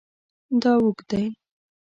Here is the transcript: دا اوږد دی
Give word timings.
دا 0.61 0.71
اوږد 0.81 1.01
دی 1.09 1.23